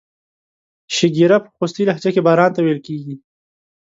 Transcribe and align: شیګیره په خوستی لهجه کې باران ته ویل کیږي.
شیګیره 0.95 1.37
په 1.43 1.49
خوستی 1.55 1.83
لهجه 1.87 2.09
کې 2.13 2.21
باران 2.27 2.51
ته 2.55 2.59
ویل 2.61 2.79
کیږي. 2.87 3.15